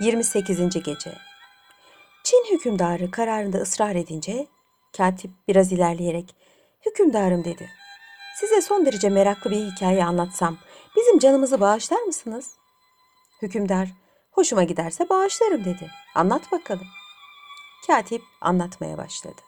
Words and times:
28. 0.00 0.82
Gece 0.84 1.18
Çin 2.24 2.44
hükümdarı 2.50 3.10
kararında 3.10 3.58
ısrar 3.58 3.94
edince 3.94 4.46
katip 4.96 5.30
biraz 5.48 5.72
ilerleyerek 5.72 6.36
hükümdarım 6.86 7.44
dedi. 7.44 7.70
Size 8.40 8.60
son 8.60 8.86
derece 8.86 9.08
meraklı 9.08 9.50
bir 9.50 9.56
hikaye 9.56 10.04
anlatsam 10.04 10.58
bizim 10.96 11.18
canımızı 11.18 11.60
bağışlar 11.60 12.02
mısınız? 12.02 12.50
Hükümdar 13.42 13.88
hoşuma 14.30 14.62
giderse 14.62 15.08
bağışlarım 15.08 15.64
dedi. 15.64 15.90
Anlat 16.14 16.52
bakalım. 16.52 16.86
Katip 17.86 18.22
anlatmaya 18.40 18.98
başladı. 18.98 19.40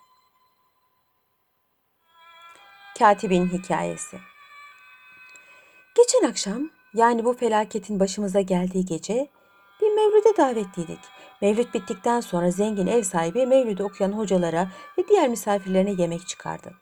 Katibin 2.98 3.48
hikayesi 3.48 4.18
Geçen 5.96 6.28
akşam 6.28 6.70
yani 6.94 7.24
bu 7.24 7.34
felaketin 7.34 8.00
başımıza 8.00 8.40
geldiği 8.40 8.86
gece 8.86 9.28
bir 9.80 9.94
mevlüde 9.94 10.36
davetliydik. 10.36 11.00
Mevlüt 11.42 11.74
bittikten 11.74 12.20
sonra 12.20 12.50
zengin 12.50 12.86
ev 12.86 13.02
sahibi 13.02 13.46
mevlüdü 13.46 13.82
okuyan 13.82 14.12
hocalara 14.12 14.68
ve 14.98 15.08
diğer 15.08 15.28
misafirlerine 15.28 16.02
yemek 16.02 16.28
çıkardı. 16.28 16.72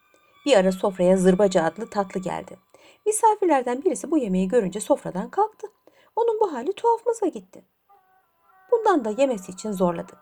Bir 0.47 0.57
ara 0.57 0.73
sofraya 0.73 1.17
zırbacı 1.17 1.63
adlı 1.63 1.91
tatlı 1.91 2.21
geldi. 2.21 2.59
Misafirlerden 3.07 3.85
birisi 3.85 4.11
bu 4.11 4.19
yemeği 4.19 4.49
görünce 4.49 4.81
sofradan 4.81 5.31
kalktı. 5.31 5.67
Onun 6.17 6.41
bu 6.41 6.53
hali 6.53 6.73
tuhafımıza 6.73 7.27
gitti. 7.27 7.65
Bundan 8.71 9.05
da 9.05 9.11
yemesi 9.11 9.53
için 9.53 9.73
zorladık. 9.73 10.19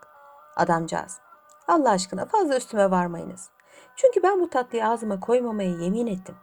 Adamcağız, 0.56 1.20
Allah 1.68 1.90
aşkına 1.90 2.26
fazla 2.26 2.56
üstüme 2.56 2.90
varmayınız. 2.90 3.50
Çünkü 3.96 4.22
ben 4.22 4.40
bu 4.40 4.50
tatlıyı 4.50 4.86
ağzıma 4.86 5.20
koymamaya 5.20 5.70
yemin 5.70 6.06
ettim. 6.06 6.34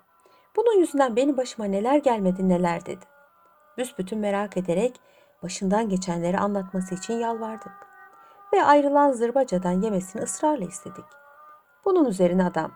Bunun 0.55 0.79
yüzünden 0.79 1.15
benim 1.15 1.37
başıma 1.37 1.65
neler 1.65 1.97
gelmedi 1.97 2.49
neler 2.49 2.85
dedi. 2.85 3.05
Büsbütün 3.77 4.19
merak 4.19 4.57
ederek 4.57 4.99
başından 5.43 5.89
geçenleri 5.89 6.39
anlatması 6.39 6.95
için 6.95 7.13
yalvardık. 7.13 7.71
Ve 8.53 8.63
ayrılan 8.63 9.11
zırbacadan 9.11 9.71
yemesini 9.71 10.21
ısrarla 10.21 10.65
istedik. 10.65 11.05
Bunun 11.85 12.05
üzerine 12.05 12.45
adam, 12.45 12.71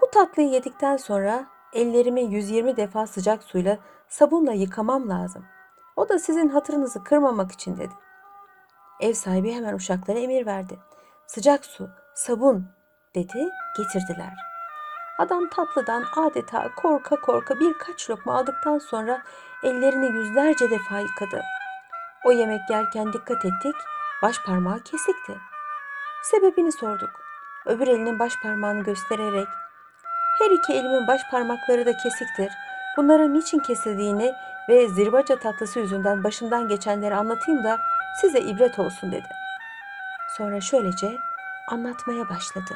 bu 0.00 0.10
tatlıyı 0.10 0.48
yedikten 0.48 0.96
sonra 0.96 1.46
ellerimi 1.72 2.22
120 2.22 2.76
defa 2.76 3.06
sıcak 3.06 3.42
suyla 3.42 3.78
sabunla 4.08 4.52
yıkamam 4.52 5.08
lazım. 5.08 5.44
O 5.96 6.08
da 6.08 6.18
sizin 6.18 6.48
hatırınızı 6.48 7.04
kırmamak 7.04 7.52
için 7.52 7.76
dedi. 7.76 7.94
Ev 9.00 9.12
sahibi 9.12 9.52
hemen 9.52 9.74
uşaklara 9.74 10.18
emir 10.18 10.46
verdi. 10.46 10.78
Sıcak 11.26 11.64
su, 11.64 11.90
sabun 12.14 12.66
dedi, 13.14 13.48
getirdiler. 13.76 14.53
Adam 15.18 15.48
tatlıdan 15.48 16.04
adeta 16.16 16.74
korka 16.76 17.16
korka 17.16 17.60
birkaç 17.60 18.10
lokma 18.10 18.38
aldıktan 18.38 18.78
sonra 18.78 19.22
ellerini 19.62 20.16
yüzlerce 20.16 20.70
defa 20.70 20.98
yıkadı. 20.98 21.42
O 22.24 22.32
yemek 22.32 22.70
yerken 22.70 23.12
dikkat 23.12 23.44
ettik, 23.44 23.74
baş 24.22 24.36
parmağı 24.46 24.80
kesikti. 24.80 25.38
Sebebini 26.22 26.72
sorduk. 26.72 27.10
Öbür 27.66 27.88
elinin 27.88 28.18
baş 28.18 28.32
parmağını 28.42 28.82
göstererek 28.82 29.48
her 30.38 30.50
iki 30.50 30.72
elimin 30.72 31.06
baş 31.06 31.20
parmakları 31.30 31.86
da 31.86 31.96
kesiktir. 31.96 32.52
Bunların 32.96 33.34
niçin 33.34 33.58
kesildiğini 33.58 34.32
ve 34.68 34.88
zirbaca 34.88 35.38
tatlısı 35.38 35.80
yüzünden 35.80 36.24
başımdan 36.24 36.68
geçenleri 36.68 37.14
anlatayım 37.14 37.64
da 37.64 37.78
size 38.20 38.40
ibret 38.40 38.78
olsun 38.78 39.12
dedi. 39.12 39.28
Sonra 40.36 40.60
şöylece 40.60 41.18
anlatmaya 41.68 42.28
başladı. 42.28 42.74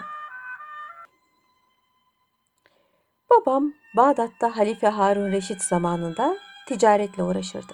Babam 3.30 3.74
Bağdat'ta 3.96 4.56
Halife 4.56 4.88
Harun 4.88 5.32
Reşit 5.32 5.62
zamanında 5.62 6.36
ticaretle 6.68 7.22
uğraşırdı. 7.22 7.72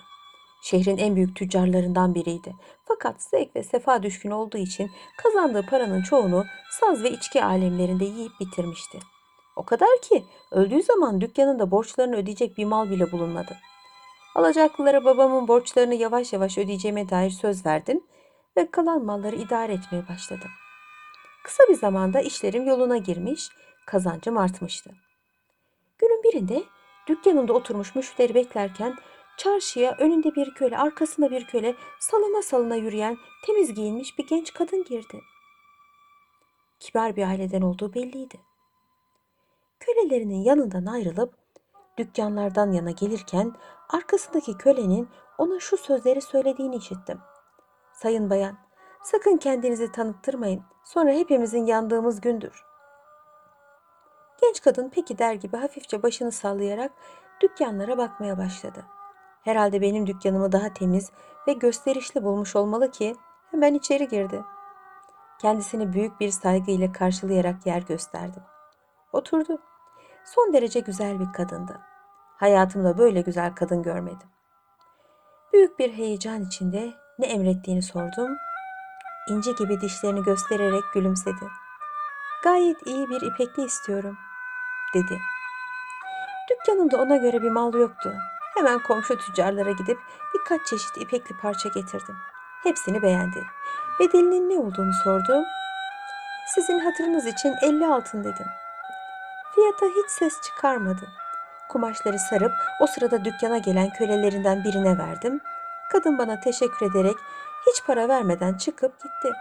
Şehrin 0.62 0.98
en 0.98 1.16
büyük 1.16 1.36
tüccarlarından 1.36 2.14
biriydi. 2.14 2.55
Fakat 2.84 3.22
zevk 3.22 3.56
ve 3.56 3.62
sefa 3.62 4.02
düşkün 4.02 4.30
olduğu 4.30 4.58
için 4.58 4.91
kazandığı 5.16 5.66
paranın 5.66 6.03
çoğunu 6.03 6.44
saz 6.70 7.03
ve 7.03 7.10
içki 7.10 7.44
alemlerinde 7.44 8.04
yiyip 8.04 8.32
bitirmişti. 8.41 8.98
O 9.56 9.65
kadar 9.65 10.00
ki 10.03 10.25
öldüğü 10.50 10.82
zaman 10.82 11.20
dükkanında 11.20 11.71
borçlarını 11.71 12.16
ödeyecek 12.16 12.59
bir 12.59 12.65
mal 12.65 12.91
bile 12.91 13.12
bulunmadı. 13.12 13.56
Alacaklılara 14.34 15.04
babamın 15.04 15.48
borçlarını 15.48 15.94
yavaş 15.94 16.32
yavaş 16.32 16.59
ödeyeceğime 16.59 17.10
dair 17.10 17.31
söz 17.31 17.66
verdim 17.66 18.04
ve 18.56 18.71
kalan 18.71 19.04
malları 19.04 19.36
idare 19.36 19.72
etmeye 19.72 20.09
başladım. 20.09 20.50
Kısa 21.44 21.65
bir 21.69 21.75
zamanda 21.75 22.21
işlerim 22.21 22.66
yoluna 22.66 22.97
girmiş, 22.97 23.48
kazancım 23.86 24.38
artmıştı. 24.38 25.03
Günün 25.99 26.22
birinde 26.22 26.65
dükkanında 27.06 27.53
oturmuş 27.53 27.94
müşteri 27.94 28.34
beklerken 28.34 28.97
çarşıya 29.37 29.97
önünde 29.99 30.34
bir 30.34 30.55
köle, 30.55 30.78
arkasında 30.78 31.31
bir 31.31 31.47
köle 31.47 31.75
salına 32.00 32.43
salına 32.43 32.77
yürüyen 32.77 33.16
temiz 33.47 33.75
giyinmiş 33.75 34.19
bir 34.19 34.27
genç 34.27 34.54
kadın 34.54 34.84
girdi. 34.84 35.21
Kibar 36.81 37.16
bir 37.16 37.22
aileden 37.28 37.62
olduğu 37.62 37.94
belliydi. 37.94 38.41
Kölelerinin 39.81 40.43
yanından 40.43 40.87
ayrılıp 40.87 41.34
dükkanlardan 41.99 42.72
yana 42.72 42.91
gelirken 42.91 43.53
arkasındaki 43.88 44.59
kölenin 44.59 45.09
ona 45.38 45.60
şu 45.60 45.77
sözleri 45.77 46.21
söylediğini 46.21 46.77
işittim. 46.77 47.19
Sayın 47.93 48.31
bayan, 48.31 48.59
sakın 49.03 49.37
kendinizi 49.37 49.93
tanıttırmayın. 49.93 50.62
Sonra 50.84 51.12
hepimizin 51.12 51.66
yandığımız 51.66 52.21
gündür. 52.21 52.73
Genç 54.43 54.62
kadın 54.62 54.91
peki 54.95 55.19
der 55.19 55.34
gibi 55.34 55.56
hafifçe 55.56 56.03
başını 56.03 56.33
sallayarak 56.33 56.93
dükkanlara 57.41 57.99
bakmaya 57.99 58.39
başladı. 58.39 58.84
Herhalde 59.43 59.81
benim 59.81 60.06
dükkanımı 60.06 60.53
daha 60.53 60.75
temiz 60.75 61.11
ve 61.49 61.53
gösterişli 61.53 62.22
bulmuş 62.22 62.56
olmalı 62.56 62.91
ki 62.91 63.17
hemen 63.50 63.75
içeri 63.75 64.09
girdi. 64.09 64.45
Kendisini 65.41 65.93
büyük 65.93 66.21
bir 66.21 66.31
saygı 66.31 66.71
ile 66.71 66.93
karşılayarak 66.93 67.67
yer 67.67 67.83
gösterdim. 67.83 68.43
Oturdu. 69.12 69.59
Son 70.25 70.53
derece 70.53 70.81
güzel 70.81 71.21
bir 71.21 71.33
kadındı. 71.33 71.81
Hayatımda 72.37 72.99
böyle 72.99 73.21
güzel 73.21 73.55
kadın 73.55 73.83
görmedim. 73.83 74.28
Büyük 75.53 75.78
bir 75.78 75.93
heyecan 75.93 76.43
içinde 76.43 76.95
ne 77.19 77.27
emrettiğini 77.27 77.83
sordum. 77.83 78.37
İnci 79.31 79.55
gibi 79.55 79.81
dişlerini 79.81 80.22
göstererek 80.22 80.84
gülümsedi. 80.95 81.63
Gayet 82.44 82.87
iyi 82.87 83.10
bir 83.10 83.22
ipekli 83.22 83.65
istiyorum, 83.65 84.19
dedi. 84.94 85.21
Dükkanımda 86.50 86.97
ona 86.97 87.16
göre 87.16 87.43
bir 87.43 87.50
mal 87.50 87.75
yoktu. 87.75 88.15
Hemen 88.55 88.78
komşu 88.78 89.19
tüccarlara 89.19 89.71
gidip 89.71 89.99
birkaç 90.34 90.66
çeşit 90.66 90.97
ipekli 90.97 91.37
parça 91.37 91.69
getirdim. 91.69 92.16
Hepsini 92.62 93.03
beğendi. 93.03 93.44
Bedelinin 94.00 94.50
ne 94.50 94.59
olduğunu 94.59 94.93
sordum. 95.04 95.44
Sizin 96.54 96.78
hatırınız 96.78 97.27
için 97.27 97.54
50 97.62 97.87
altın 97.87 98.25
dedim. 98.25 98.47
Fiyata 99.54 99.87
hiç 99.87 100.10
ses 100.10 100.41
çıkarmadı. 100.41 101.09
Kumaşları 101.69 102.19
sarıp 102.19 102.53
o 102.81 102.87
sırada 102.87 103.25
dükkana 103.25 103.59
gelen 103.59 103.91
kölelerinden 103.91 104.65
birine 104.65 104.99
verdim. 104.99 105.41
Kadın 105.93 106.19
bana 106.19 106.41
teşekkür 106.41 106.91
ederek 106.91 107.16
hiç 107.66 107.84
para 107.87 108.09
vermeden 108.09 108.54
çıkıp 108.54 108.93
gitti. 109.03 109.33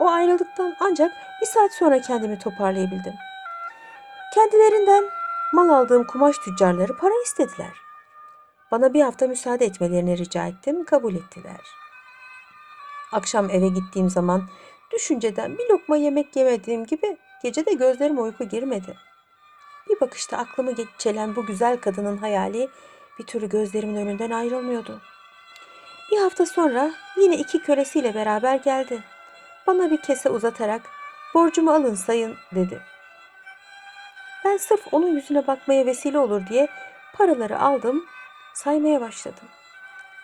O 0.00 0.08
ayrıldıktan 0.08 0.76
ancak 0.80 1.12
bir 1.40 1.46
saat 1.46 1.72
sonra 1.72 2.00
kendimi 2.00 2.38
toparlayabildim. 2.38 3.14
Kendilerinden 4.34 5.04
mal 5.52 5.68
aldığım 5.68 6.06
kumaş 6.06 6.38
tüccarları 6.38 6.96
para 6.96 7.14
istediler. 7.24 7.72
Bana 8.70 8.94
bir 8.94 9.02
hafta 9.02 9.26
müsaade 9.26 9.64
etmelerini 9.64 10.18
rica 10.18 10.46
ettim, 10.46 10.84
kabul 10.84 11.14
ettiler. 11.14 11.60
Akşam 13.12 13.50
eve 13.50 13.68
gittiğim 13.68 14.10
zaman 14.10 14.48
düşünceden 14.92 15.58
bir 15.58 15.68
lokma 15.70 15.96
yemek 15.96 16.36
yemediğim 16.36 16.86
gibi 16.86 17.16
gece 17.42 17.66
de 17.66 17.72
gözlerime 17.72 18.20
uyku 18.20 18.44
girmedi. 18.44 18.96
Bir 19.88 20.00
bakışta 20.00 20.38
aklımı 20.38 20.72
çelen 20.98 21.36
bu 21.36 21.46
güzel 21.46 21.80
kadının 21.80 22.16
hayali 22.16 22.68
bir 23.18 23.26
türlü 23.26 23.48
gözlerimin 23.48 23.96
önünden 23.96 24.30
ayrılmıyordu. 24.30 25.00
Bir 26.12 26.18
hafta 26.18 26.46
sonra 26.46 26.92
yine 27.16 27.36
iki 27.36 27.62
kölesiyle 27.62 28.14
beraber 28.14 28.56
geldi. 28.56 29.02
Bana 29.66 29.90
bir 29.90 30.02
kese 30.02 30.30
uzatarak 30.30 30.82
borcumu 31.34 31.70
alın 31.70 31.94
sayın 31.94 32.36
dedi. 32.54 32.80
Ben 34.44 34.56
sırf 34.56 34.94
onun 34.94 35.08
yüzüne 35.08 35.46
bakmaya 35.46 35.86
vesile 35.86 36.18
olur 36.18 36.46
diye 36.46 36.68
paraları 37.14 37.60
aldım, 37.60 38.04
saymaya 38.54 39.00
başladım. 39.00 39.48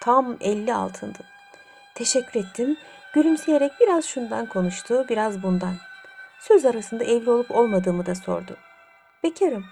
Tam 0.00 0.36
elli 0.40 0.74
altındı. 0.74 1.18
Teşekkür 1.94 2.40
ettim. 2.40 2.76
Gülümseyerek 3.14 3.72
biraz 3.80 4.04
şundan 4.04 4.46
konuştu, 4.46 5.06
biraz 5.08 5.42
bundan. 5.42 5.74
Söz 6.40 6.64
arasında 6.64 7.04
evli 7.04 7.30
olup 7.30 7.50
olmadığımı 7.50 8.06
da 8.06 8.14
sordu. 8.14 8.56
Bekarım. 9.24 9.64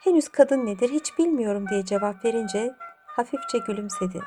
Henüz 0.00 0.28
kadın 0.28 0.66
nedir 0.66 0.90
hiç 0.90 1.18
bilmiyorum 1.18 1.68
diye 1.68 1.84
cevap 1.84 2.24
verince 2.24 2.74
hafifçe 3.06 3.58
gülümsedi. 3.58 4.20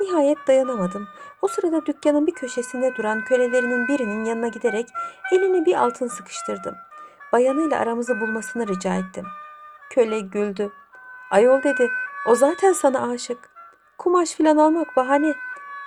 Nihayet 0.00 0.38
dayanamadım. 0.46 1.08
O 1.42 1.48
sırada 1.48 1.86
dükkanın 1.86 2.26
bir 2.26 2.34
köşesinde 2.34 2.96
duran 2.96 3.24
kölelerinin 3.24 3.88
birinin 3.88 4.24
yanına 4.24 4.48
giderek 4.48 4.88
elini 5.32 5.66
bir 5.66 5.74
altın 5.74 6.08
sıkıştırdım. 6.08 6.74
Bayanıyla 7.32 7.78
aramızı 7.78 8.20
bulmasını 8.20 8.66
rica 8.66 8.94
ettim. 8.94 9.26
Köle 9.90 10.20
güldü. 10.20 10.72
Ayol 11.30 11.62
dedi, 11.62 11.90
o 12.26 12.34
zaten 12.34 12.72
sana 12.72 13.10
aşık. 13.10 13.50
Kumaş 13.98 14.30
filan 14.30 14.56
almak 14.56 14.96
bahane. 14.96 15.34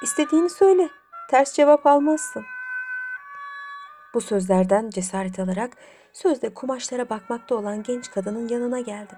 İstediğini 0.01 0.49
söyle. 0.49 0.89
Ters 1.29 1.53
cevap 1.53 1.85
almazsın. 1.85 2.45
Bu 4.13 4.21
sözlerden 4.21 4.89
cesaret 4.89 5.39
alarak 5.39 5.71
sözde 6.13 6.53
kumaşlara 6.53 7.09
bakmakta 7.09 7.55
olan 7.55 7.83
genç 7.83 8.11
kadının 8.11 8.47
yanına 8.47 8.79
geldim. 8.79 9.17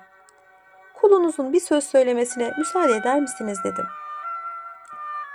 Kulunuzun 0.93 1.53
bir 1.53 1.59
söz 1.59 1.83
söylemesine 1.83 2.53
müsaade 2.57 2.95
eder 2.95 3.21
misiniz 3.21 3.59
dedim. 3.63 3.85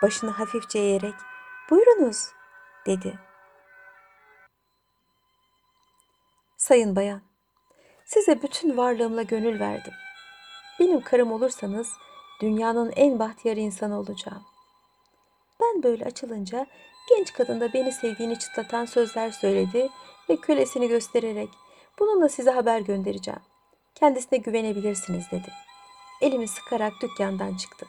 Başını 0.04 0.30
hafifçe 0.30 0.78
eğerek 0.78 1.14
buyurunuz 1.70 2.26
dedi. 2.86 3.18
Sayın 6.56 6.96
bayan, 6.96 7.22
size 8.04 8.42
bütün 8.42 8.76
varlığımla 8.76 9.22
gönül 9.22 9.60
verdim. 9.60 9.92
Benim 10.80 11.00
karım 11.00 11.32
olursanız 11.32 11.92
dünyanın 12.40 12.92
en 12.96 13.18
bahtiyar 13.18 13.56
insanı 13.56 13.98
olacağım. 13.98 14.42
Ben 15.60 15.82
böyle 15.82 16.04
açılınca 16.04 16.66
genç 17.08 17.32
kadın 17.32 17.60
da 17.60 17.72
beni 17.72 17.92
sevdiğini 17.92 18.38
çıtlatan 18.38 18.84
sözler 18.84 19.30
söyledi 19.30 19.90
ve 20.28 20.36
kölesini 20.36 20.88
göstererek 20.88 21.48
bununla 21.98 22.28
size 22.28 22.50
haber 22.50 22.80
göndereceğim. 22.80 23.42
Kendisine 23.94 24.38
güvenebilirsiniz 24.38 25.30
dedi. 25.30 25.52
Elimi 26.20 26.48
sıkarak 26.48 26.92
dükkandan 27.02 27.56
çıktı. 27.56 27.86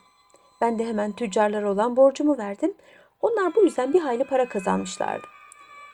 Ben 0.62 0.80
de 0.80 0.86
hemen 0.86 1.12
tüccarlara 1.12 1.72
olan 1.72 1.98
borcumu 1.98 2.38
verdim. 2.38 2.74
Onlar 3.22 3.56
bu 3.56 3.64
yüzden 3.64 3.94
bir 3.94 4.00
hayli 4.00 4.24
para 4.24 4.50
kazanmışlardı. 4.50 5.28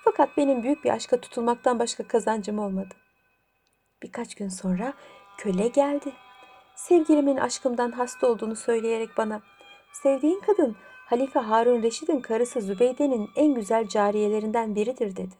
Fakat 0.03 0.37
benim 0.37 0.63
büyük 0.63 0.83
bir 0.83 0.89
aşka 0.89 1.21
tutulmaktan 1.21 1.79
başka 1.79 2.07
kazancım 2.07 2.59
olmadı. 2.59 2.95
Birkaç 4.03 4.35
gün 4.35 4.49
sonra 4.49 4.93
köle 5.37 5.67
geldi. 5.67 6.13
Sevgilimin 6.75 7.37
aşkımdan 7.37 7.91
hasta 7.91 8.27
olduğunu 8.27 8.55
söyleyerek 8.55 9.09
bana 9.17 9.41
sevdiğin 9.93 10.39
kadın 10.39 10.75
Halife 11.05 11.39
Harun 11.39 11.83
Reşid'in 11.83 12.21
karısı 12.21 12.61
Zübeyde'nin 12.61 13.29
en 13.35 13.53
güzel 13.53 13.87
cariyelerinden 13.87 14.75
biridir 14.75 15.15
dedi. 15.15 15.35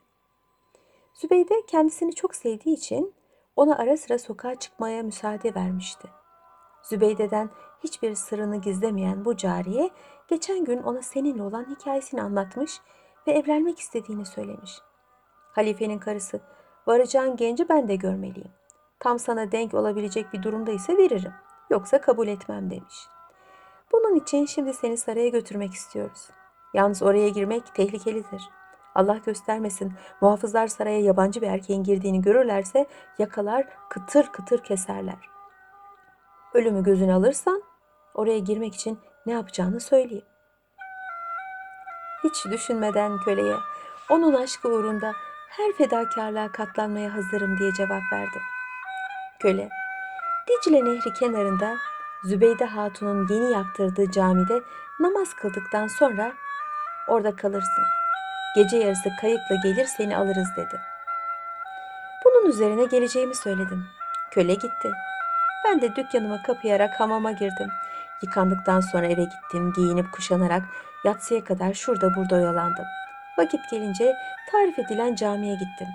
Zübeyde 1.13 1.65
kendisini 1.67 2.15
çok 2.15 2.35
sevdiği 2.35 2.75
için 2.75 3.13
ona 3.56 3.77
ara 3.77 3.97
sıra 3.97 4.19
sokağa 4.19 4.56
çıkmaya 4.56 5.03
müsaade 5.03 5.56
vermişti. 5.56 6.07
Zübeyde'den 6.83 7.50
hiçbir 7.83 8.16
sırrını 8.16 8.62
gizlemeyen 8.62 9.25
bu 9.25 9.38
cariye 9.38 9.89
geçen 10.28 10.66
gün 10.66 10.83
ona 10.83 11.01
seninle 11.01 11.44
olan 11.44 11.66
hikayesini 11.69 12.22
anlatmış 12.22 12.81
ve 13.28 13.31
evlenmek 13.31 13.80
istediğini 13.80 14.25
söylemiş. 14.25 14.81
Halifenin 15.51 16.00
karısı, 16.00 16.42
varacağın 16.88 17.36
genci 17.36 17.69
ben 17.69 17.88
de 17.88 17.95
görmeliyim. 17.95 18.51
Tam 19.00 19.19
sana 19.19 19.51
denk 19.51 19.74
olabilecek 19.74 20.33
bir 20.33 20.44
durumda 20.44 20.72
ise 20.72 20.98
veririm. 20.98 21.33
Yoksa 21.69 22.01
kabul 22.01 22.28
etmem 22.28 22.72
demiş. 22.72 22.95
Bunun 23.92 24.16
için 24.16 24.45
şimdi 24.45 24.74
seni 24.74 24.98
saraya 24.98 25.27
götürmek 25.30 25.74
istiyoruz. 25.74 26.30
Yalnız 26.74 27.04
oraya 27.04 27.30
girmek 27.30 27.75
tehlikelidir. 27.75 28.42
Allah 28.95 29.18
göstermesin 29.25 29.94
muhafızlar 30.22 30.68
saraya 30.68 31.00
yabancı 31.00 31.42
bir 31.42 31.48
erkeğin 31.48 31.84
girdiğini 31.84 32.22
görürlerse 32.22 32.86
yakalar 33.19 33.68
kıtır 33.89 34.27
kıtır 34.27 34.63
keserler. 34.63 35.30
Ölümü 36.54 36.84
gözüne 36.84 37.13
alırsan 37.13 37.63
oraya 38.13 38.40
girmek 38.40 38.75
için 38.75 39.00
ne 39.25 39.34
yapacağını 39.34 39.80
söyleyeyim. 39.80 40.25
Hiç 42.24 42.46
düşünmeden 42.46 43.18
köleye 43.18 43.56
onun 44.10 44.34
aşkı 44.34 44.68
uğrunda 44.69 45.13
her 45.50 45.74
fedakarlığa 45.74 46.52
katlanmaya 46.52 47.13
hazırım 47.13 47.60
diye 47.60 47.74
cevap 47.74 48.02
verdim. 48.13 48.42
Köle, 49.40 49.69
Dicle 50.48 50.86
Nehri 50.86 51.13
kenarında 51.13 51.78
Zübeyde 52.24 52.66
Hatun'un 52.66 53.28
yeni 53.28 53.52
yaptırdığı 53.52 54.12
camide 54.12 54.62
namaz 55.00 55.34
kıldıktan 55.34 55.88
sonra 55.88 56.34
orada 57.08 57.36
kalırsın. 57.36 57.84
Gece 58.56 58.78
yarısı 58.78 59.10
kayıkla 59.22 59.56
gelir 59.63 59.86
seni 59.86 60.18
alırız 60.18 60.48
dedi. 60.58 60.81
Bunun 62.25 62.50
üzerine 62.50 62.86
geleceğimi 62.86 63.36
söyledim. 63.36 63.86
Köle 64.31 64.54
gitti. 64.54 64.92
Ben 65.66 65.81
de 65.81 65.96
dükkanımı 65.96 66.44
kapayarak 66.44 67.00
hamama 67.00 67.31
girdim. 67.31 67.69
Yıkandıktan 68.23 68.79
sonra 68.79 69.06
eve 69.06 69.23
gittim, 69.23 69.73
giyinip 69.75 70.12
kuşanarak 70.12 70.63
yatsıya 71.06 71.44
kadar 71.44 71.73
şurada 71.73 72.15
burada 72.15 72.35
oyalandım. 72.35 72.85
Vakit 73.38 73.69
gelince 73.71 74.15
tarif 74.51 74.79
edilen 74.79 75.15
camiye 75.15 75.53
gittim. 75.53 75.88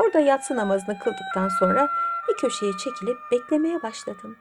Orada 0.00 0.18
yatsı 0.18 0.56
namazını 0.56 0.98
kıldıktan 0.98 1.48
sonra 1.48 1.88
bir 2.28 2.34
köşeye 2.34 2.72
çekilip 2.72 3.16
beklemeye 3.32 3.82
başladım. 3.82 4.36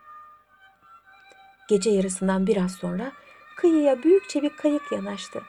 Gece 1.67 1.89
yarısından 1.89 2.47
biraz 2.47 2.71
sonra 2.71 3.11
kıyıya 3.57 4.03
büyükçe 4.03 4.41
bir 4.41 4.57
kayık 4.57 4.91
yanaştı. 4.91 5.41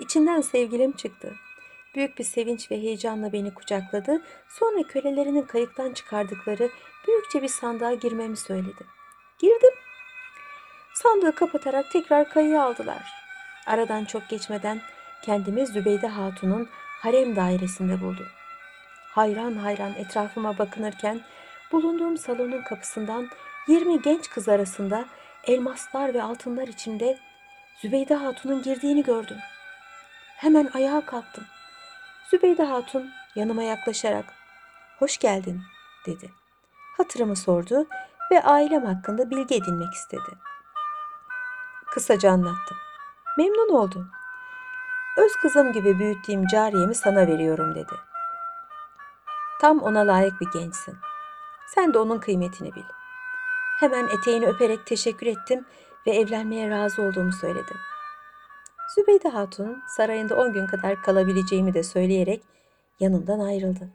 İçinden 0.00 0.40
sevgilim 0.40 0.92
çıktı. 0.92 1.34
Büyük 1.94 2.18
bir 2.18 2.24
sevinç 2.24 2.70
ve 2.70 2.76
heyecanla 2.76 3.32
beni 3.32 3.54
kucakladı. 3.54 4.22
Sonra 4.48 4.82
kölelerinin 4.82 5.42
kayıktan 5.42 5.92
çıkardıkları 5.92 6.70
büyükçe 7.06 7.42
bir 7.42 7.48
sandığa 7.48 7.94
girmemi 7.94 8.36
söyledi. 8.36 8.84
Girdim. 9.38 9.74
Sandığı 11.02 11.34
kapatarak 11.34 11.90
tekrar 11.90 12.28
kayığı 12.28 12.62
aldılar. 12.62 13.02
Aradan 13.66 14.04
çok 14.04 14.28
geçmeden 14.28 14.80
kendimi 15.22 15.66
Zübeyde 15.66 16.06
Hatun'un 16.06 16.68
harem 17.02 17.36
dairesinde 17.36 18.00
buldum. 18.00 18.26
Hayran 19.14 19.54
hayran 19.54 19.94
etrafıma 19.94 20.58
bakınırken 20.58 21.20
bulunduğum 21.72 22.16
salonun 22.16 22.62
kapısından 22.62 23.28
20 23.68 24.02
genç 24.02 24.30
kız 24.30 24.48
arasında 24.48 25.04
elmaslar 25.44 26.14
ve 26.14 26.22
altınlar 26.22 26.68
içinde 26.68 27.18
Zübeyde 27.82 28.14
Hatun'un 28.14 28.62
girdiğini 28.62 29.02
gördüm. 29.02 29.38
Hemen 30.36 30.70
ayağa 30.74 31.06
kalktım. 31.06 31.44
Zübeyde 32.30 32.64
Hatun 32.64 33.10
yanıma 33.34 33.62
yaklaşarak 33.62 34.24
"Hoş 34.98 35.18
geldin." 35.18 35.62
dedi. 36.06 36.30
Hatırımı 36.96 37.36
sordu 37.36 37.86
ve 38.32 38.42
ailem 38.42 38.84
hakkında 38.84 39.30
bilgi 39.30 39.54
edinmek 39.54 39.94
istedi. 39.94 40.48
Kısaca 41.90 42.30
anlattım. 42.30 42.76
Memnun 43.38 43.68
oldum. 43.68 44.10
Öz 45.16 45.36
kızım 45.36 45.72
gibi 45.72 45.98
büyüttüğüm 45.98 46.46
cariyemi 46.46 46.94
sana 46.94 47.26
veriyorum 47.26 47.74
dedi. 47.74 47.94
Tam 49.60 49.82
ona 49.82 50.00
layık 50.00 50.40
bir 50.40 50.60
gençsin. 50.60 50.96
Sen 51.66 51.94
de 51.94 51.98
onun 51.98 52.18
kıymetini 52.18 52.74
bil. 52.74 52.82
Hemen 53.80 54.08
eteğini 54.08 54.46
öperek 54.46 54.86
teşekkür 54.86 55.26
ettim 55.26 55.64
ve 56.06 56.10
evlenmeye 56.10 56.70
razı 56.70 57.02
olduğumu 57.02 57.32
söyledim. 57.32 57.76
Zübeyde 58.94 59.28
Hatun 59.28 59.82
sarayında 59.96 60.36
on 60.36 60.52
gün 60.52 60.66
kadar 60.66 61.02
kalabileceğimi 61.02 61.74
de 61.74 61.82
söyleyerek 61.82 62.42
yanımdan 63.00 63.40
ayrıldı. 63.40 63.88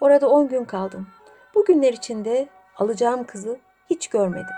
Orada 0.00 0.28
on 0.28 0.48
gün 0.48 0.64
kaldım. 0.64 1.06
Bu 1.54 1.64
günler 1.64 1.92
içinde 1.92 2.48
alacağım 2.76 3.24
kızı 3.24 3.58
hiç 3.90 4.08
görmedim. 4.08 4.54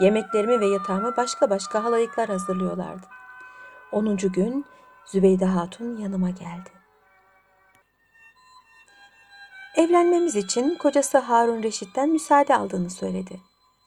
Yemeklerimi 0.00 0.60
ve 0.60 0.66
yatağımı 0.66 1.16
başka 1.16 1.50
başka 1.50 1.84
halayıklar 1.84 2.28
hazırlıyorlardı. 2.28 3.06
Onuncu 3.92 4.32
gün 4.32 4.66
Zübeyde 5.06 5.44
Hatun 5.44 5.96
yanıma 5.96 6.30
geldi. 6.30 6.70
Evlenmemiz 9.76 10.36
için 10.36 10.74
kocası 10.74 11.18
Harun 11.18 11.62
Reşit'ten 11.62 12.08
müsaade 12.08 12.56
aldığını 12.56 12.90
söyledi. 12.90 13.40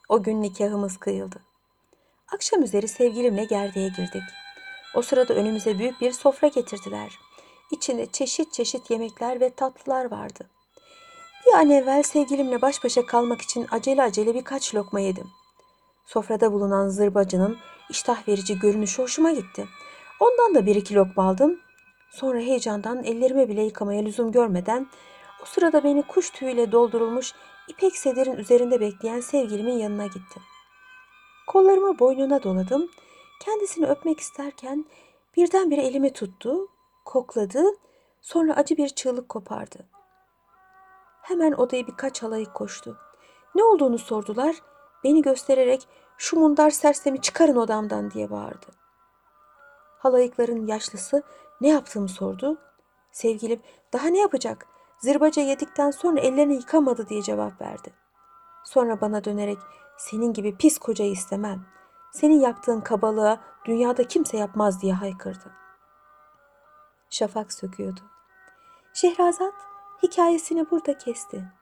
O 0.08 0.22
gün 0.22 0.42
nikahımız 0.42 0.96
kıyıldı. 0.96 1.40
Akşam 2.34 2.62
üzeri 2.62 2.88
sevgilimle 2.88 3.44
gerdeğe 3.44 3.88
girdik. 3.88 4.22
O 4.94 5.02
sırada 5.02 5.34
önümüze 5.34 5.78
büyük 5.78 6.00
bir 6.00 6.12
sofra 6.12 6.48
getirdiler. 6.48 7.18
İçinde 7.70 8.06
çeşit 8.06 8.52
çeşit 8.52 8.90
yemekler 8.90 9.40
ve 9.40 9.50
tatlılar 9.50 10.10
vardı. 10.10 10.50
Bir 11.46 11.52
an 11.52 11.70
evvel 11.70 12.02
sevgilimle 12.02 12.62
baş 12.62 12.84
başa 12.84 13.06
kalmak 13.06 13.42
için 13.42 13.66
acele 13.70 14.02
acele 14.02 14.34
birkaç 14.34 14.74
lokma 14.74 15.00
yedim. 15.00 15.30
Sofrada 16.04 16.52
bulunan 16.52 16.88
zırbacının 16.88 17.58
iştah 17.90 18.28
verici 18.28 18.58
görünüşü 18.58 19.02
hoşuma 19.02 19.32
gitti. 19.32 19.68
Ondan 20.20 20.54
da 20.54 20.66
bir 20.66 20.76
iki 20.76 20.94
lokma 20.94 21.28
aldım. 21.28 21.60
Sonra 22.10 22.38
heyecandan 22.38 23.04
ellerimi 23.04 23.48
bile 23.48 23.62
yıkamaya 23.62 24.02
lüzum 24.02 24.32
görmeden 24.32 24.86
o 25.42 25.44
sırada 25.44 25.84
beni 25.84 26.02
kuş 26.02 26.30
tüyüyle 26.30 26.72
doldurulmuş 26.72 27.34
ipek 27.68 27.96
sedirin 27.96 28.36
üzerinde 28.36 28.80
bekleyen 28.80 29.20
sevgilimin 29.20 29.78
yanına 29.78 30.06
gittim. 30.06 30.42
Kollarımı 31.46 31.98
boynuna 31.98 32.42
doladım. 32.42 32.90
Kendisini 33.40 33.86
öpmek 33.86 34.20
isterken 34.20 34.86
birdenbire 35.36 35.82
elimi 35.82 36.12
tuttu, 36.12 36.68
kokladı, 37.04 37.64
sonra 38.20 38.56
acı 38.56 38.76
bir 38.76 38.88
çığlık 38.88 39.28
kopardı. 39.28 39.88
Hemen 41.22 41.52
odaya 41.52 41.86
birkaç 41.86 42.22
halayık 42.22 42.54
koştu. 42.54 42.98
Ne 43.54 43.64
olduğunu 43.64 43.98
sordular. 43.98 44.56
Beni 45.04 45.22
göstererek 45.22 45.88
şu 46.16 46.40
mundar 46.40 46.70
sersemi 46.70 47.20
çıkarın 47.20 47.56
odamdan 47.56 48.10
diye 48.10 48.30
bağırdı. 48.30 48.66
Halayıkların 49.98 50.66
yaşlısı 50.66 51.22
ne 51.60 51.68
yaptığımı 51.68 52.08
sordu. 52.08 52.58
Sevgilim 53.12 53.60
daha 53.92 54.06
ne 54.06 54.18
yapacak? 54.18 54.66
Zırbaca 54.98 55.42
yedikten 55.42 55.90
sonra 55.90 56.20
ellerini 56.20 56.54
yıkamadı 56.54 57.08
diye 57.08 57.22
cevap 57.22 57.60
verdi. 57.60 57.92
Sonra 58.64 59.00
bana 59.00 59.24
dönerek 59.24 59.58
senin 59.98 60.32
gibi 60.32 60.56
pis 60.56 60.78
kocayı 60.78 61.10
istemem. 61.10 61.66
senin 62.12 62.40
yaptığın 62.40 62.80
kabalığa 62.80 63.40
dünyada 63.64 64.08
kimse 64.08 64.36
yapmaz 64.36 64.82
diye 64.82 64.92
haykırdı. 64.92 65.52
Şafak 67.10 67.52
söküyordu. 67.52 68.00
Şehrazat 68.94 69.54
hikayesini 70.02 70.70
burada 70.70 70.98
kesti. 70.98 71.52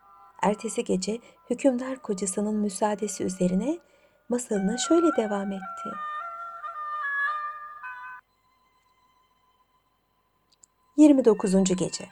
Ertesi 0.42 0.85
gece 0.85 1.18
hükümdar 1.50 2.02
kocasının 2.02 2.54
müsaadesi 2.54 3.25
üzerine 3.25 3.78
masalına 4.28 4.78
şöyle 4.78 5.16
devam 5.16 5.52
etti. 5.52 5.90
Yirmi 10.97 11.25
dokuzuncu 11.25 11.76
gece. 11.76 12.09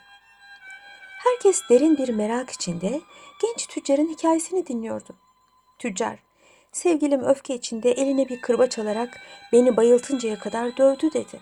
Herkes 1.18 1.62
derin 1.70 1.98
bir 1.98 2.08
merak 2.08 2.50
içinde 2.50 3.00
genç 3.42 3.66
tüccarın 3.66 4.08
hikayesini 4.08 4.66
dinliyordu. 4.66 5.16
Tüccar, 5.78 6.18
sevgilim 6.72 7.24
öfke 7.24 7.54
içinde 7.54 7.92
eline 7.92 8.28
bir 8.28 8.40
kırbaç 8.40 8.78
alarak 8.78 9.20
beni 9.52 9.76
bayıltıncaya 9.76 10.38
kadar 10.38 10.76
dövdü 10.76 11.12
dedi. 11.12 11.40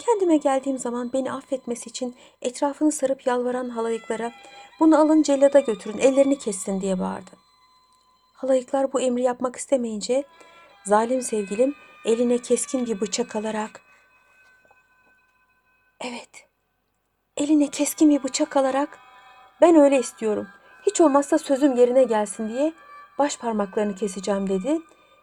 Kendime 0.00 0.36
geldiğim 0.36 0.78
zaman 0.78 1.12
beni 1.12 1.32
affetmesi 1.32 1.90
için 1.90 2.16
etrafını 2.42 2.92
sarıp 2.92 3.26
yalvaran 3.26 3.68
halayıklara 3.68 4.32
bunu 4.80 5.00
alın 5.00 5.22
cellada 5.22 5.60
götürün 5.60 5.98
ellerini 5.98 6.38
kessin 6.38 6.80
diye 6.80 6.98
bağırdı. 6.98 7.30
Halayıklar 8.34 8.92
bu 8.92 9.00
emri 9.00 9.22
yapmak 9.22 9.56
istemeyince 9.56 10.24
zalim 10.84 11.22
sevgilim 11.22 11.74
eline 12.04 12.38
keskin 12.38 12.86
bir 12.86 13.00
bıçak 13.00 13.36
alarak 13.36 13.80
Evet, 16.04 16.48
eline 17.36 17.70
keskin 17.70 18.10
bir 18.10 18.22
bıçak 18.22 18.56
alarak 18.56 18.98
ben 19.60 19.76
öyle 19.76 19.98
istiyorum. 19.98 20.48
Hiç 20.86 21.00
olmazsa 21.00 21.38
sözüm 21.38 21.76
yerine 21.76 22.04
gelsin 22.04 22.48
diye 22.48 22.72
baş 23.18 23.38
parmaklarını 23.38 23.94
keseceğim 23.94 24.48
dedi 24.48 24.80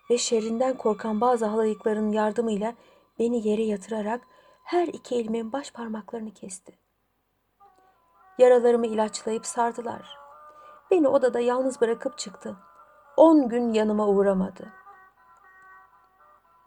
ve 0.09 0.17
şerrinden 0.17 0.77
korkan 0.77 1.21
bazı 1.21 1.45
halayıkların 1.45 2.11
yardımıyla 2.11 2.73
beni 3.19 3.47
yere 3.47 3.63
yatırarak 3.63 4.21
her 4.63 4.87
iki 4.87 5.15
elimin 5.15 5.51
baş 5.51 5.71
parmaklarını 5.71 6.33
kesti. 6.33 6.73
Yaralarımı 8.39 8.87
ilaçlayıp 8.87 9.45
sardılar. 9.45 10.17
Beni 10.91 11.07
odada 11.07 11.39
yalnız 11.39 11.81
bırakıp 11.81 12.17
çıktı. 12.17 12.55
On 13.17 13.49
gün 13.49 13.73
yanıma 13.73 14.07
uğramadı. 14.07 14.67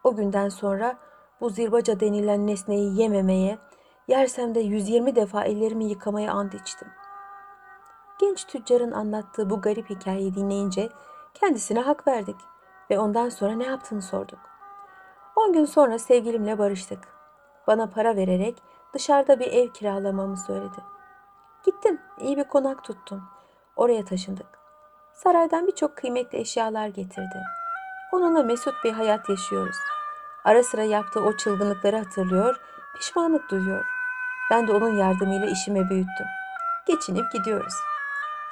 O 0.04 0.16
günden 0.16 0.48
sonra 0.48 0.98
bu 1.40 1.50
zirbaca 1.50 2.00
denilen 2.00 2.46
nesneyi 2.46 3.00
yememeye, 3.00 3.58
yersem 4.08 4.54
de 4.54 4.60
120 4.60 5.16
defa 5.16 5.44
ellerimi 5.44 5.84
yıkamaya 5.84 6.32
and 6.32 6.52
içtim. 6.52 6.88
Genç 8.20 8.46
tüccarın 8.46 8.92
anlattığı 8.92 9.50
bu 9.50 9.60
garip 9.60 9.90
hikayeyi 9.90 10.34
dinleyince 10.34 10.88
kendisine 11.34 11.80
hak 11.80 12.06
verdik 12.06 12.36
ve 12.90 12.98
ondan 12.98 13.28
sonra 13.28 13.52
ne 13.52 13.64
yaptığını 13.64 14.02
sorduk. 14.02 14.38
On 15.36 15.52
gün 15.52 15.64
sonra 15.64 15.98
sevgilimle 15.98 16.58
barıştık. 16.58 17.08
Bana 17.66 17.86
para 17.86 18.16
vererek 18.16 18.62
dışarıda 18.94 19.40
bir 19.40 19.52
ev 19.52 19.68
kiralamamı 19.68 20.36
söyledi. 20.36 20.91
Gittim, 21.64 22.00
iyi 22.18 22.36
bir 22.36 22.44
konak 22.44 22.84
tuttum. 22.84 23.22
Oraya 23.76 24.04
taşındık. 24.04 24.46
Saraydan 25.12 25.66
birçok 25.66 25.96
kıymetli 25.96 26.38
eşyalar 26.38 26.86
getirdi. 26.86 27.42
Onunla 28.12 28.42
mesut 28.42 28.74
bir 28.84 28.92
hayat 28.92 29.28
yaşıyoruz. 29.28 29.76
Ara 30.44 30.62
sıra 30.62 30.82
yaptığı 30.82 31.20
o 31.20 31.36
çılgınlıkları 31.36 31.96
hatırlıyor, 31.96 32.60
pişmanlık 32.98 33.50
duyuyor. 33.50 33.84
Ben 34.50 34.68
de 34.68 34.72
onun 34.72 34.96
yardımıyla 34.96 35.46
işimi 35.46 35.90
büyüttüm. 35.90 36.26
Geçinip 36.86 37.32
gidiyoruz. 37.32 37.74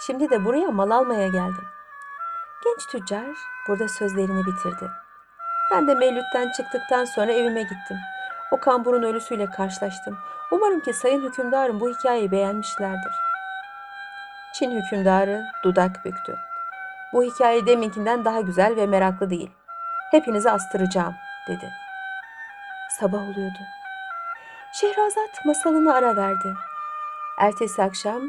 Şimdi 0.00 0.30
de 0.30 0.44
buraya 0.44 0.70
mal 0.70 0.90
almaya 0.90 1.28
geldim. 1.28 1.64
Genç 2.64 2.86
tüccar 2.86 3.36
burada 3.68 3.88
sözlerini 3.88 4.46
bitirdi. 4.46 4.90
Ben 5.72 5.88
de 5.88 5.94
Mevlüt'ten 5.94 6.52
çıktıktan 6.52 7.04
sonra 7.04 7.32
evime 7.32 7.62
gittim. 7.62 7.96
O 8.50 8.60
kamburun 8.60 9.02
ölüsüyle 9.02 9.46
karşılaştım. 9.46 10.18
Umarım 10.50 10.80
ki 10.80 10.92
sayın 10.92 11.22
hükümdarım 11.22 11.80
bu 11.80 11.90
hikayeyi 11.90 12.30
beğenmişlerdir. 12.30 13.12
Çin 14.54 14.70
hükümdarı 14.70 15.44
dudak 15.64 16.04
büktü. 16.04 16.36
Bu 17.12 17.22
hikaye 17.22 17.66
deminkinden 17.66 18.24
daha 18.24 18.40
güzel 18.40 18.76
ve 18.76 18.86
meraklı 18.86 19.30
değil. 19.30 19.50
Hepinizi 20.10 20.50
astıracağım 20.50 21.14
dedi. 21.48 21.70
Sabah 23.00 23.18
oluyordu. 23.18 23.58
Şehrazat 24.72 25.44
masalını 25.44 25.94
ara 25.94 26.16
verdi. 26.16 26.54
Ertesi 27.38 27.82
akşam 27.82 28.22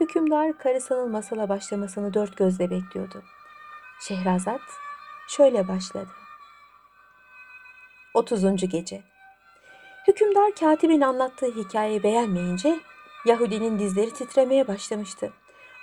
hükümdar 0.00 0.58
karısının 0.58 1.10
masala 1.10 1.48
başlamasını 1.48 2.14
dört 2.14 2.36
gözle 2.36 2.70
bekliyordu. 2.70 3.22
Şehrazat 4.00 4.60
şöyle 5.28 5.68
başladı. 5.68 6.10
30. 8.14 8.68
gece. 8.68 9.15
Hükümdar 10.08 10.54
katibin 10.54 11.00
anlattığı 11.00 11.46
hikayeyi 11.46 12.02
beğenmeyince 12.02 12.80
Yahudinin 13.24 13.78
dizleri 13.78 14.10
titremeye 14.10 14.68
başlamıştı. 14.68 15.32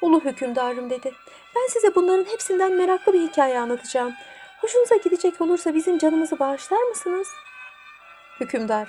Ulu 0.02 0.22
hükümdarım 0.26 0.90
dedi. 0.90 1.14
Ben 1.56 1.68
size 1.68 1.96
bunların 1.96 2.26
hepsinden 2.26 2.74
meraklı 2.74 3.14
bir 3.14 3.22
hikaye 3.22 3.60
anlatacağım. 3.60 4.14
Hoşunuza 4.62 4.96
gidecek 4.96 5.42
olursa 5.42 5.76
bizim 5.76 5.98
canımızı 5.98 6.40
bağışlar 6.40 6.82
mısınız? 6.84 7.28
Hükümdar, 8.40 8.88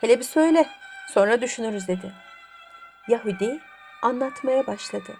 hele 0.00 0.18
bir 0.18 0.24
söyle, 0.24 0.68
sonra 1.08 1.40
düşünürüz 1.40 1.88
dedi. 1.88 2.12
Yahudi 3.08 3.60
anlatmaya 4.02 4.66
başladı. 4.66 5.16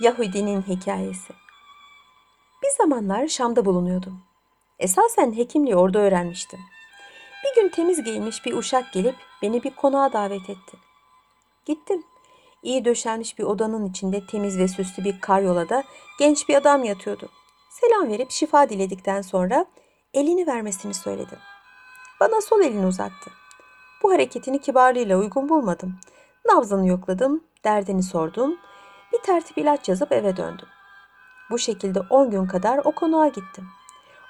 Yahudinin 0.00 0.62
hikayesi. 0.62 1.32
Bir 2.62 2.70
zamanlar 2.78 3.28
Şam'da 3.28 3.64
bulunuyordum. 3.64 4.33
Esasen 4.78 5.36
hekimliği 5.36 5.76
orada 5.76 5.98
öğrenmiştim. 5.98 6.60
Bir 7.44 7.62
gün 7.62 7.68
temiz 7.68 8.04
giyinmiş 8.04 8.46
bir 8.46 8.52
uşak 8.52 8.92
gelip 8.92 9.16
beni 9.42 9.62
bir 9.62 9.70
konağa 9.70 10.12
davet 10.12 10.50
etti. 10.50 10.76
Gittim. 11.66 12.04
İyi 12.62 12.84
döşenmiş 12.84 13.38
bir 13.38 13.44
odanın 13.44 13.86
içinde 13.86 14.26
temiz 14.26 14.58
ve 14.58 14.68
süslü 14.68 15.04
bir 15.04 15.20
karyolada 15.20 15.84
genç 16.18 16.48
bir 16.48 16.54
adam 16.54 16.84
yatıyordu. 16.84 17.28
Selam 17.70 18.08
verip 18.08 18.30
şifa 18.30 18.68
diledikten 18.68 19.22
sonra 19.22 19.66
elini 20.14 20.46
vermesini 20.46 20.94
söyledim. 20.94 21.38
Bana 22.20 22.40
sol 22.40 22.60
elini 22.60 22.86
uzattı. 22.86 23.30
Bu 24.02 24.12
hareketini 24.12 24.60
kibarlığıyla 24.60 25.18
uygun 25.18 25.48
bulmadım. 25.48 25.96
Nabzını 26.44 26.88
yokladım, 26.88 27.44
derdini 27.64 28.02
sordum. 28.02 28.56
Bir 29.12 29.18
tertip 29.18 29.58
ilaç 29.58 29.88
yazıp 29.88 30.12
eve 30.12 30.36
döndüm. 30.36 30.68
Bu 31.50 31.58
şekilde 31.58 32.00
10 32.00 32.30
gün 32.30 32.46
kadar 32.46 32.80
o 32.84 32.92
konağa 32.92 33.28
gittim. 33.28 33.68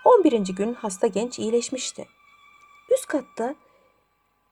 11. 0.05 0.55
gün 0.55 0.75
hasta 0.75 1.07
genç 1.07 1.39
iyileşmişti. 1.39 2.09
Üst 2.95 3.07
katta 3.07 3.55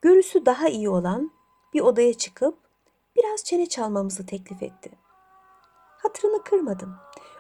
görüsü 0.03 0.47
daha 0.47 0.69
iyi 0.69 0.89
olan 0.89 1.31
bir 1.75 1.81
odaya 1.81 2.15
çıkıp 2.15 2.59
biraz 3.17 3.45
çene 3.45 3.67
çalmamızı 3.67 4.27
teklif 4.27 4.63
etti. 4.63 4.91
Hatırını 6.03 6.45
kırmadım. 6.45 6.97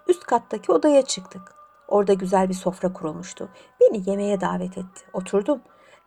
Üst 0.08 0.24
kattaki 0.24 0.72
odaya 0.72 1.02
çıktık. 1.02 1.54
Orada 1.88 2.12
güzel 2.12 2.48
bir 2.48 2.54
sofra 2.54 2.92
kurulmuştu. 2.92 3.48
Beni 3.80 4.10
yemeğe 4.10 4.40
davet 4.40 4.78
etti. 4.78 5.04
Oturdum. 5.12 5.60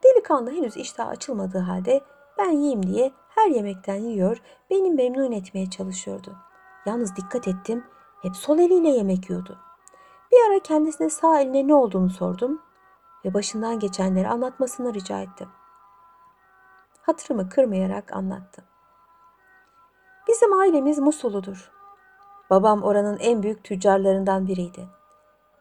Delikanlı 0.03 0.51
henüz 0.51 0.77
iştah 0.77 1.07
açılmadığı 1.07 1.59
halde 1.59 2.01
ben 2.37 2.51
yiyeyim 2.51 2.87
diye 2.87 3.11
her 3.29 3.47
yemekten 3.47 3.95
yiyor, 3.95 4.41
beni 4.69 4.91
memnun 4.91 5.31
etmeye 5.31 5.69
çalışıyordu. 5.69 6.35
Yalnız 6.85 7.15
dikkat 7.15 7.47
ettim, 7.47 7.83
hep 8.21 8.35
sol 8.35 8.59
eliyle 8.59 8.89
yemek 8.89 9.29
yiyordu. 9.29 9.64
Bir 10.31 10.51
ara 10.51 10.59
kendisine 10.59 11.09
sağ 11.09 11.39
eline 11.39 11.67
ne 11.67 11.73
olduğunu 11.73 12.09
sordum 12.09 12.61
ve 13.25 13.33
başından 13.33 13.79
geçenleri 13.79 14.27
anlatmasını 14.27 14.93
rica 14.93 15.19
ettim. 15.19 15.49
Hatırımı 17.01 17.49
kırmayarak 17.49 18.13
anlattı. 18.13 18.63
Bizim 20.27 20.53
ailemiz 20.53 20.99
Musulludur. 20.99 21.71
Babam 22.49 22.83
oranın 22.83 23.17
en 23.17 23.43
büyük 23.43 23.63
tüccarlarından 23.63 24.47
biriydi. 24.47 24.87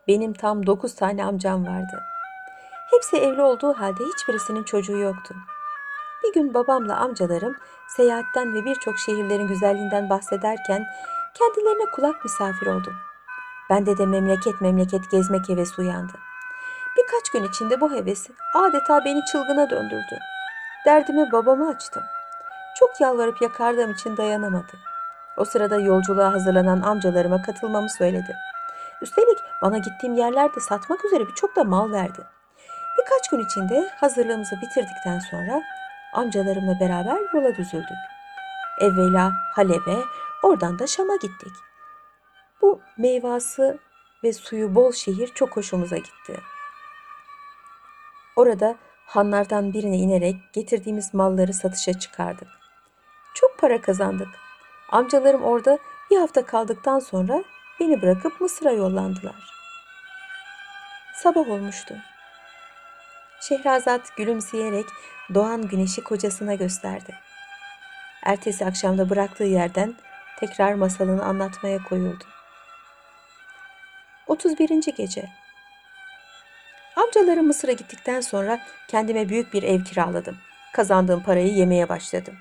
Benim 0.09 0.33
tam 0.33 0.67
dokuz 0.67 0.95
tane 0.95 1.25
amcam 1.25 1.67
vardı. 1.67 2.03
Hepsi 2.91 3.17
evli 3.17 3.43
olduğu 3.43 3.73
halde 3.73 4.05
hiçbirisinin 4.05 4.65
çocuğu 4.65 4.99
yoktu. 4.99 5.35
Bir 6.25 6.33
gün 6.33 6.55
babamla 6.55 6.97
amcalarım 6.97 7.57
seyahatten 7.89 8.55
ve 8.55 8.65
birçok 8.65 8.99
şehirlerin 8.99 9.47
güzelliğinden 9.47 10.11
bahsederken 10.11 10.85
kendilerine 11.35 11.91
kulak 11.91 12.25
misafir 12.25 12.67
oldum. 12.67 12.95
Bende 13.71 13.99
de 13.99 14.07
memleket 14.07 14.61
memleket 14.61 15.11
gezmek 15.11 15.49
hevesi 15.49 15.81
uyandı. 15.81 16.13
Birkaç 16.97 17.31
gün 17.31 17.45
içinde 17.45 17.81
bu 17.81 17.93
heves 17.93 18.29
adeta 18.55 19.05
beni 19.05 19.25
çılgına 19.25 19.71
döndürdü. 19.71 20.19
Derdimi 20.87 21.33
babama 21.33 21.69
açtım. 21.69 22.03
Çok 22.79 23.01
yalvarıp 23.01 23.43
yakardığım 23.43 23.93
için 23.93 24.17
dayanamadı. 24.17 24.73
O 25.37 25.45
sırada 25.45 25.81
yolculuğa 25.81 26.33
hazırlanan 26.33 26.83
amcalarıma 26.83 27.43
katılmamı 27.43 27.91
söyledi. 27.91 28.37
Üstelik 29.03 29.39
bana 29.63 29.79
gittiğim 29.79 30.17
yerlerde 30.17 30.61
satmak 30.61 31.05
üzere 31.05 31.29
birçok 31.29 31.57
da 31.57 31.65
mal 31.65 31.93
verdi. 31.93 32.27
Birkaç 32.99 33.29
gün 33.31 33.39
içinde 33.39 33.91
hazırlığımızı 34.01 34.57
bitirdikten 34.63 35.19
sonra 35.19 35.63
amcalarımla 36.15 36.81
beraber 36.81 37.35
yola 37.35 37.57
düzüldük. 37.57 37.99
Evvela 38.81 39.33
Halep'e, 39.55 39.97
oradan 40.43 40.79
da 40.79 40.87
Şam'a 40.87 41.17
gittik. 41.17 41.53
Bu 42.65 42.81
meyvası 42.97 43.79
ve 44.25 44.33
suyu 44.33 44.75
bol 44.75 44.93
şehir 44.93 45.29
çok 45.29 45.57
hoşumuza 45.57 45.97
gitti. 45.97 46.41
Orada 48.37 48.77
hanlardan 49.07 49.73
birine 49.73 49.97
inerek 49.97 50.37
getirdiğimiz 50.53 51.15
malları 51.15 51.55
satışa 51.55 51.99
çıkardık. 51.99 52.49
Çok 53.35 53.59
para 53.59 53.81
kazandık. 53.81 54.29
Amcalarım 54.89 55.43
orada 55.43 55.79
bir 56.11 56.17
hafta 56.17 56.47
kaldıktan 56.47 56.99
sonra 56.99 57.45
beni 57.81 58.03
bırakıp 58.03 58.41
Mısır'a 58.41 58.73
yollandılar. 58.73 59.51
Sabah 61.15 61.49
olmuştu. 61.49 61.95
Şehrazat 63.41 64.17
gülümseyerek 64.17 64.87
doğan 65.35 65.69
güneşi 65.69 66.05
kocasına 66.05 66.55
gösterdi. 66.55 67.15
Ertesi 68.23 68.67
akşamda 68.67 69.11
bıraktığı 69.11 69.45
yerden 69.45 69.95
tekrar 70.41 70.75
masalını 70.75 71.25
anlatmaya 71.25 71.85
koyuldu. 71.85 72.34
31. 74.35 74.97
gece. 74.97 75.31
Amcalarım 76.97 77.47
Mısır'a 77.47 77.73
gittikten 77.73 78.21
sonra 78.21 78.61
kendime 78.89 79.29
büyük 79.29 79.55
bir 79.55 79.63
ev 79.63 79.85
kiraladım. 79.85 80.37
Kazandığım 80.73 81.23
parayı 81.23 81.55
yemeye 81.55 81.89
başladım. 81.89 82.35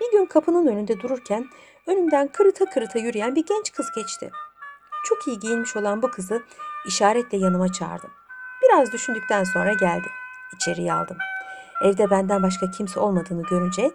Bir 0.00 0.18
gün 0.18 0.26
kapının 0.26 0.66
önünde 0.66 1.00
dururken 1.00 1.46
önümden 1.86 2.28
kırıta 2.28 2.64
kırıta 2.64 2.98
yürüyen 2.98 3.34
bir 3.34 3.46
genç 3.46 3.72
kız 3.72 3.86
geçti. 3.96 4.30
Çok 5.04 5.26
iyi 5.26 5.38
giyinmiş 5.38 5.76
olan 5.76 6.02
bu 6.02 6.10
kızı 6.10 6.42
işaretle 6.86 7.38
yanıma 7.38 7.72
çağırdım. 7.72 8.10
Biraz 8.62 8.92
düşündükten 8.92 9.44
sonra 9.44 9.72
geldi. 9.72 10.08
İçeriye 10.56 10.92
aldım. 10.92 11.16
Evde 11.84 12.10
benden 12.10 12.42
başka 12.42 12.70
kimse 12.70 13.00
olmadığını 13.00 13.42
görünce 13.42 13.90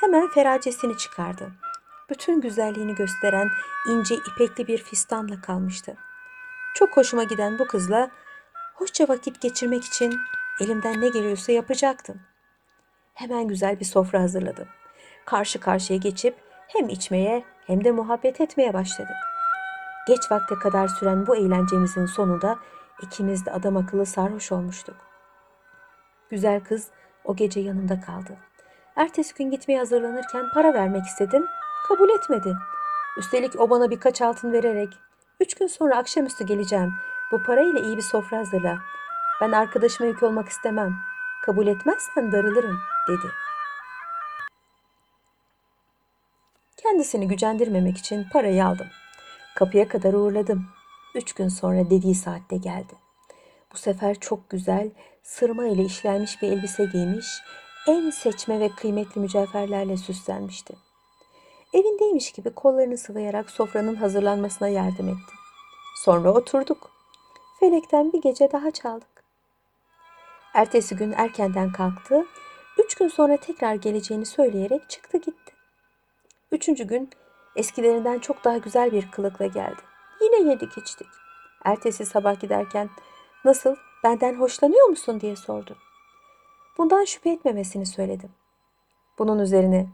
hemen 0.00 0.28
feracesini 0.28 0.98
çıkardı. 0.98 1.52
Bütün 2.10 2.40
güzelliğini 2.40 2.94
gösteren 2.94 3.50
ince 3.88 4.14
ipekli 4.14 4.66
bir 4.66 4.78
fistanla 4.78 5.40
kalmıştı. 5.40 5.96
Çok 6.74 6.96
hoşuma 6.96 7.24
giden 7.24 7.58
bu 7.58 7.66
kızla 7.66 8.10
hoşça 8.74 9.08
vakit 9.08 9.40
geçirmek 9.40 9.84
için 9.84 10.20
elimden 10.60 11.00
ne 11.00 11.08
geliyorsa 11.08 11.52
yapacaktım. 11.52 12.20
Hemen 13.14 13.48
güzel 13.48 13.80
bir 13.80 13.84
sofra 13.84 14.20
hazırladım. 14.20 14.68
Karşı 15.24 15.60
karşıya 15.60 15.98
geçip 15.98 16.36
hem 16.68 16.88
içmeye 16.88 17.44
hem 17.66 17.84
de 17.84 17.90
muhabbet 17.90 18.40
etmeye 18.40 18.72
başladık. 18.72 19.16
Geç 20.08 20.30
vakte 20.30 20.54
kadar 20.54 20.88
süren 20.88 21.26
bu 21.26 21.36
eğlencemizin 21.36 22.06
sonunda 22.06 22.58
ikimiz 23.02 23.46
de 23.46 23.52
adam 23.52 23.76
akıllı 23.76 24.06
sarhoş 24.06 24.52
olmuştuk. 24.52 24.96
Güzel 26.30 26.60
kız 26.60 26.88
o 27.24 27.36
gece 27.36 27.60
yanımda 27.60 28.00
kaldı. 28.00 28.36
Ertesi 28.96 29.34
gün 29.34 29.50
gitmeye 29.50 29.78
hazırlanırken 29.78 30.50
para 30.54 30.74
vermek 30.74 31.06
istedim. 31.06 31.46
Kabul 31.88 32.10
etmedi. 32.10 32.54
Üstelik 33.16 33.60
o 33.60 33.70
bana 33.70 33.90
birkaç 33.90 34.22
altın 34.22 34.52
vererek 34.52 34.98
üç 35.42 35.54
gün 35.54 35.66
sonra 35.66 35.96
akşamüstü 35.96 36.46
geleceğim. 36.46 36.94
Bu 37.32 37.42
parayla 37.42 37.80
iyi 37.80 37.96
bir 37.96 38.02
sofra 38.02 38.38
hazırla. 38.38 38.78
Ben 39.40 39.52
arkadaşıma 39.52 40.08
yük 40.08 40.22
olmak 40.22 40.48
istemem. 40.48 40.94
Kabul 41.44 41.66
etmezsen 41.66 42.32
darılırım 42.32 42.78
dedi. 43.08 43.26
Kendisini 46.76 47.28
gücendirmemek 47.28 47.98
için 47.98 48.26
parayı 48.32 48.66
aldım. 48.66 48.86
Kapıya 49.54 49.88
kadar 49.88 50.12
uğurladım. 50.12 50.66
Üç 51.14 51.32
gün 51.32 51.48
sonra 51.48 51.90
dediği 51.90 52.14
saatte 52.14 52.56
geldi. 52.56 52.92
Bu 53.72 53.76
sefer 53.76 54.20
çok 54.20 54.50
güzel, 54.50 54.90
sırma 55.22 55.66
ile 55.66 55.82
işlenmiş 55.84 56.42
bir 56.42 56.52
elbise 56.52 56.84
giymiş, 56.84 57.26
en 57.88 58.10
seçme 58.10 58.60
ve 58.60 58.68
kıymetli 58.68 59.20
mücevherlerle 59.20 59.96
süslenmişti. 59.96 60.74
Evindeymiş 61.72 62.32
gibi 62.32 62.54
kollarını 62.54 62.98
sıvayarak 62.98 63.50
sofranın 63.50 63.94
hazırlanmasına 63.94 64.68
yardım 64.68 65.08
etti. 65.08 65.32
Sonra 65.96 66.32
oturduk. 66.32 66.90
Felekten 67.60 68.12
bir 68.12 68.22
gece 68.22 68.52
daha 68.52 68.70
çaldık. 68.70 69.24
Ertesi 70.54 70.96
gün 70.96 71.12
erkenden 71.12 71.72
kalktı. 71.72 72.26
Üç 72.78 72.94
gün 72.94 73.08
sonra 73.08 73.36
tekrar 73.36 73.74
geleceğini 73.74 74.26
söyleyerek 74.26 74.90
çıktı 74.90 75.18
gitti. 75.18 75.52
Üçüncü 76.52 76.84
gün 76.84 77.10
eskilerinden 77.56 78.18
çok 78.18 78.44
daha 78.44 78.56
güzel 78.56 78.92
bir 78.92 79.10
kılıkla 79.10 79.46
geldi. 79.46 79.80
Yine 80.20 80.50
yedik 80.50 80.78
içtik. 80.78 81.08
Ertesi 81.64 82.06
sabah 82.06 82.40
giderken 82.40 82.90
nasıl 83.44 83.76
benden 84.04 84.34
hoşlanıyor 84.34 84.86
musun 84.86 85.20
diye 85.20 85.36
sordu. 85.36 85.76
Bundan 86.78 87.04
şüphe 87.04 87.30
etmemesini 87.30 87.86
söyledim. 87.86 88.30
Bunun 89.18 89.38
üzerine 89.38 89.86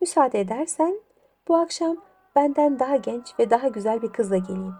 müsaade 0.00 0.40
edersen 0.40 1.00
bu 1.48 1.56
akşam 1.56 1.96
benden 2.36 2.78
daha 2.78 2.96
genç 2.96 3.38
ve 3.38 3.50
daha 3.50 3.68
güzel 3.68 4.02
bir 4.02 4.12
kızla 4.12 4.36
geleyim. 4.36 4.74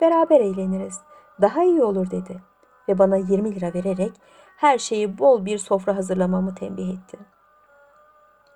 Beraber 0.00 0.40
eğleniriz. 0.40 1.00
Daha 1.40 1.62
iyi 1.62 1.82
olur 1.82 2.10
dedi 2.10 2.42
ve 2.88 2.98
bana 2.98 3.16
20 3.16 3.54
lira 3.54 3.74
vererek 3.74 4.12
her 4.56 4.78
şeyi 4.78 5.18
bol 5.18 5.44
bir 5.44 5.58
sofra 5.58 5.96
hazırlamamı 5.96 6.54
tembih 6.54 6.88
etti. 6.88 7.18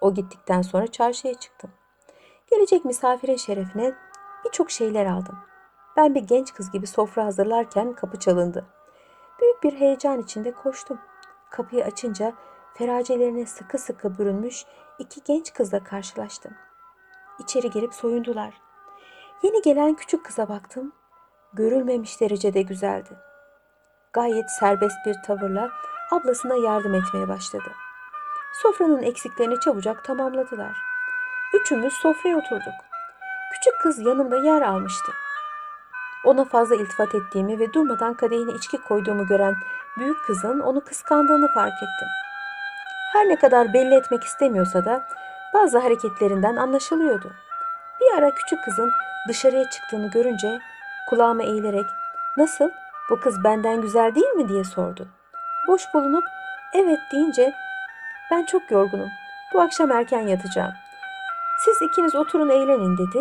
O 0.01 0.15
gittikten 0.15 0.63
sonra 0.63 0.87
çarşıya 0.87 1.35
çıktım. 1.35 1.71
Gelecek 2.51 2.85
misafirin 2.85 3.37
şerefine 3.37 3.95
birçok 4.45 4.71
şeyler 4.71 5.07
aldım. 5.07 5.39
Ben 5.97 6.15
bir 6.15 6.23
genç 6.23 6.55
kız 6.55 6.71
gibi 6.71 6.87
sofra 6.87 7.25
hazırlarken 7.25 7.93
kapı 7.93 8.19
çalındı. 8.19 8.67
Büyük 9.41 9.63
bir 9.63 9.81
heyecan 9.81 10.21
içinde 10.21 10.53
koştum. 10.53 10.99
Kapıyı 11.51 11.85
açınca 11.85 12.33
feracelerine 12.75 13.47
sıkı 13.47 13.79
sıkı 13.79 14.19
bürünmüş 14.19 14.65
iki 14.99 15.21
genç 15.25 15.53
kızla 15.53 15.85
karşılaştım. 15.85 16.53
İçeri 17.39 17.71
girip 17.71 17.95
soyundular. 17.95 18.55
Yeni 19.43 19.63
gelen 19.63 19.95
küçük 19.95 20.25
kıza 20.25 20.49
baktım. 20.49 20.93
Görülmemiş 21.53 22.21
derecede 22.21 22.63
güzeldi. 22.63 23.11
Gayet 24.13 24.51
serbest 24.51 24.97
bir 25.07 25.17
tavırla 25.27 25.71
ablasına 26.11 26.55
yardım 26.55 26.95
etmeye 26.95 27.29
başladı. 27.29 27.73
Sofranın 28.63 29.03
eksiklerini 29.03 29.61
çabucak 29.61 30.05
tamamladılar. 30.05 30.77
Üçümüz 31.55 31.93
sofraya 31.93 32.37
oturduk. 32.37 32.75
Küçük 33.53 33.81
kız 33.83 33.99
yanımda 33.99 34.37
yer 34.37 34.63
almıştı. 34.63 35.13
Ona 36.25 36.45
fazla 36.45 36.75
iltifat 36.75 37.15
ettiğimi 37.15 37.59
ve 37.59 37.73
durmadan 37.73 38.15
kadehine 38.15 38.53
içki 38.53 38.79
koyduğumu 38.79 39.27
gören 39.27 39.55
büyük 39.99 40.25
kızın 40.25 40.61
onu 40.61 40.85
kıskandığını 40.85 41.49
fark 41.55 41.75
ettim. 41.75 42.09
Her 43.13 43.29
ne 43.29 43.37
kadar 43.37 43.73
belli 43.73 43.95
etmek 43.95 44.25
istemiyorsa 44.25 44.85
da 44.85 45.09
bazı 45.55 45.79
hareketlerinden 45.79 46.57
anlaşılıyordu. 46.57 47.33
Bir 48.01 48.19
ara 48.19 48.35
küçük 48.35 48.65
kızın 48.65 48.91
dışarıya 49.29 49.71
çıktığını 49.71 50.11
görünce 50.11 50.59
kulağıma 51.11 51.43
eğilerek 51.43 51.87
"Nasıl? 52.37 52.71
Bu 53.11 53.21
kız 53.21 53.45
benden 53.45 53.81
güzel 53.81 54.15
değil 54.15 54.27
mi?" 54.27 54.49
diye 54.49 54.65
sordu. 54.65 55.09
Boş 55.69 55.83
bulunup 55.95 56.25
"Evet." 56.75 56.99
deyince 57.13 57.53
"Ben 58.31 58.45
çok 58.45 58.71
yorgunum. 58.71 59.09
Bu 59.55 59.61
akşam 59.61 59.93
erken 59.93 60.27
yatacağım. 60.27 60.73
Siz 61.65 61.83
ikiniz 61.83 62.15
oturun 62.15 62.49
eğlenin." 62.49 62.99
dedi 62.99 63.19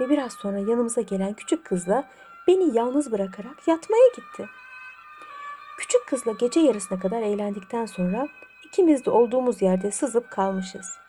ve 0.00 0.08
biraz 0.08 0.32
sonra 0.32 0.58
yanımıza 0.58 1.00
gelen 1.00 1.34
küçük 1.34 1.64
kızla 1.64 2.04
beni 2.46 2.76
yalnız 2.76 3.12
bırakarak 3.12 3.68
yatmaya 3.68 4.08
gitti. 4.16 4.48
Küçük 5.78 6.06
kızla 6.06 6.32
gece 6.32 6.60
yarısına 6.60 7.00
kadar 7.00 7.22
eğlendikten 7.22 7.86
sonra 7.86 8.28
ikimiz 8.64 9.04
de 9.04 9.10
olduğumuz 9.10 9.62
yerde 9.62 9.90
sızıp 9.90 10.30
kalmışız. 10.30 11.03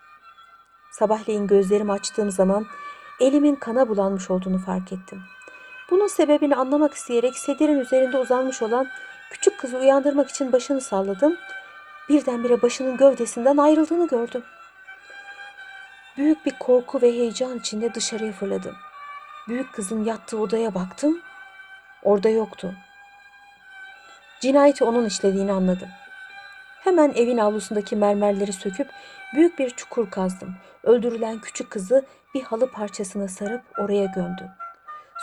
Sabahleyin 1.00 1.48
gözlerimi 1.48 1.92
açtığım 1.92 2.32
zaman 2.32 2.66
elimin 3.20 3.56
kana 3.56 3.90
bulanmış 3.90 4.32
olduğunu 4.32 4.58
fark 4.58 4.94
ettim. 4.94 5.22
Bunun 5.90 6.08
sebebini 6.08 6.56
anlamak 6.56 6.94
isteyerek 6.94 7.38
sedirin 7.38 7.80
üzerinde 7.80 8.18
uzanmış 8.18 8.62
olan 8.62 8.88
küçük 9.32 9.60
kızı 9.60 9.78
uyandırmak 9.78 10.30
için 10.30 10.52
başını 10.52 10.82
salladım. 10.82 11.38
Birdenbire 12.10 12.62
başının 12.62 12.98
gövdesinden 12.98 13.58
ayrıldığını 13.58 14.08
gördüm. 14.08 14.44
Büyük 16.18 16.46
bir 16.46 16.60
korku 16.60 17.02
ve 17.02 17.12
heyecan 17.12 17.60
içinde 17.60 17.94
dışarıya 17.94 18.32
fırladım. 18.32 18.76
Büyük 19.48 19.74
kızın 19.74 20.04
yattığı 20.04 20.38
odaya 20.38 20.76
baktım. 20.76 21.22
Orada 22.04 22.30
yoktu. 22.30 22.74
Cinayeti 24.40 24.84
onun 24.84 25.06
işlediğini 25.06 25.52
anladım. 25.52 25.90
Hemen 26.86 27.14
evin 27.16 27.38
avlusundaki 27.38 27.96
mermerleri 27.96 28.54
söküp 28.54 28.88
büyük 29.36 29.60
bir 29.60 29.70
çukur 29.70 30.10
kazdım. 30.10 30.56
Öldürülen 30.84 31.40
küçük 31.40 31.70
kızı 31.70 32.06
bir 32.36 32.44
halı 32.44 32.72
parçasına 32.72 33.28
sarıp 33.28 33.62
oraya 33.80 34.06
gömdüm. 34.06 34.48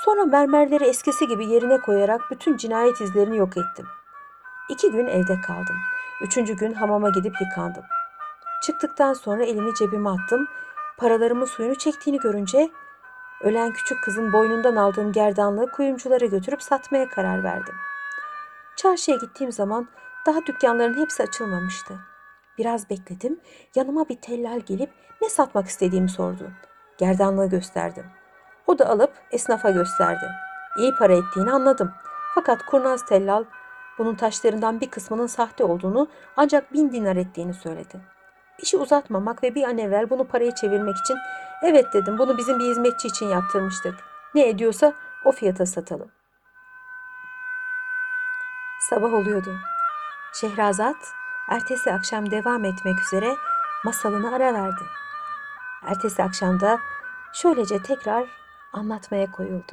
Sonra 0.04 0.24
mermerleri 0.24 0.84
eskisi 0.84 1.26
gibi 1.26 1.46
yerine 1.46 1.78
koyarak 1.80 2.20
bütün 2.30 2.56
cinayet 2.56 3.00
izlerini 3.00 3.36
yok 3.36 3.56
ettim. 3.56 3.86
İki 4.70 4.90
gün 4.90 5.06
evde 5.06 5.40
kaldım. 5.40 5.76
Üçüncü 6.22 6.56
gün 6.56 6.72
hamama 6.72 7.10
gidip 7.10 7.34
yıkandım. 7.40 7.84
Çıktıktan 8.62 9.12
sonra 9.12 9.44
elimi 9.44 9.74
cebime 9.74 10.10
attım. 10.10 10.46
Paralarımın 10.98 11.46
suyunu 11.46 11.74
çektiğini 11.74 12.18
görünce 12.18 12.70
ölen 13.42 13.72
küçük 13.72 14.02
kızın 14.02 14.32
boynundan 14.32 14.76
aldığım 14.76 15.12
gerdanlığı 15.12 15.70
kuyumculara 15.70 16.26
götürüp 16.26 16.62
satmaya 16.62 17.08
karar 17.08 17.44
verdim. 17.44 17.74
Çarşıya 18.76 19.16
gittiğim 19.16 19.52
zaman 19.52 19.88
daha 20.26 20.46
dükkanların 20.46 21.00
hepsi 21.00 21.22
açılmamıştı. 21.22 21.94
Biraz 22.58 22.90
bekledim. 22.90 23.40
Yanıma 23.74 24.08
bir 24.08 24.16
tellal 24.16 24.60
gelip 24.60 24.90
ne 25.22 25.28
satmak 25.28 25.66
istediğimi 25.66 26.08
sordu. 26.08 26.50
Gerdanlığı 26.98 27.48
gösterdim. 27.48 28.04
O 28.66 28.78
da 28.78 28.88
alıp 28.88 29.12
esnafa 29.30 29.70
gösterdi. 29.70 30.26
İyi 30.78 30.94
para 30.98 31.12
ettiğini 31.12 31.50
anladım. 31.50 31.92
Fakat 32.34 32.66
kurnaz 32.66 33.06
tellal 33.06 33.44
bunun 33.98 34.14
taşlarından 34.14 34.80
bir 34.80 34.90
kısmının 34.90 35.26
sahte 35.26 35.64
olduğunu 35.64 36.08
ancak 36.36 36.72
bin 36.72 36.92
dinar 36.92 37.16
ettiğini 37.16 37.54
söyledi. 37.54 38.00
İşi 38.58 38.76
uzatmamak 38.76 39.42
ve 39.42 39.54
bir 39.54 39.64
an 39.64 39.78
evvel 39.78 40.10
bunu 40.10 40.24
paraya 40.28 40.54
çevirmek 40.54 40.96
için 40.98 41.16
evet 41.62 41.86
dedim 41.92 42.18
bunu 42.18 42.38
bizim 42.38 42.58
bir 42.58 42.64
hizmetçi 42.64 43.08
için 43.08 43.26
yaptırmıştık. 43.28 43.94
Ne 44.34 44.48
ediyorsa 44.48 44.92
o 45.24 45.32
fiyata 45.32 45.66
satalım. 45.66 46.10
Sabah 48.80 49.12
oluyordu. 49.12 49.54
Şehrazat 50.32 50.96
ertesi 51.48 51.92
akşam 51.92 52.30
devam 52.30 52.64
etmek 52.64 53.00
üzere 53.00 53.36
masalını 53.84 54.34
ara 54.34 54.54
verdi. 54.54 54.84
Ertesi 55.86 56.22
akşamda 56.22 56.78
şöylece 57.32 57.82
tekrar 57.82 58.28
anlatmaya 58.72 59.30
koyuldu. 59.30 59.72